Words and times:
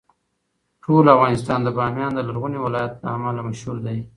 ټول 0.83 1.05
افغانستان 1.15 1.59
د 1.63 1.69
بامیان 1.77 2.11
د 2.15 2.19
لرغوني 2.27 2.59
ولایت 2.61 2.93
له 3.03 3.07
امله 3.17 3.41
مشهور 3.49 3.77
دی. 3.85 3.97